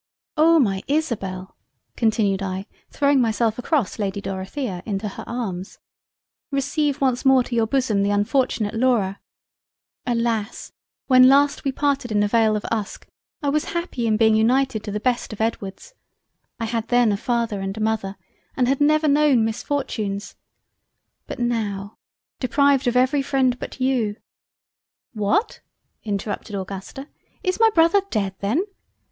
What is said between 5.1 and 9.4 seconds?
arms) receive once more to your Bosom the unfortunate Laura.